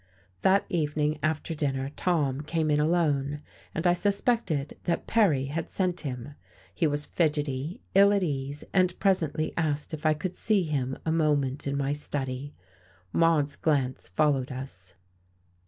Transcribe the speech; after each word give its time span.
That 0.41 0.65
evening 0.67 1.19
after 1.21 1.53
dinner 1.53 1.91
Tom 1.95 2.41
came 2.41 2.71
in 2.71 2.79
alone, 2.79 3.43
and 3.75 3.85
I 3.85 3.93
suspected 3.93 4.75
that 4.85 5.05
Perry 5.05 5.45
had 5.45 5.69
sent 5.69 5.99
him. 5.99 6.33
He 6.73 6.87
was 6.87 7.05
fidgety, 7.05 7.81
ill 7.93 8.11
at 8.11 8.23
ease, 8.23 8.63
and 8.73 8.97
presently 8.99 9.53
asked 9.55 9.93
if 9.93 10.03
I 10.03 10.15
could 10.15 10.35
see 10.35 10.63
him 10.63 10.97
a 11.05 11.11
moment 11.11 11.67
in 11.67 11.77
my 11.77 11.93
study. 11.93 12.55
Maude's 13.13 13.55
glance 13.55 14.07
followed 14.07 14.51
us. 14.51 14.95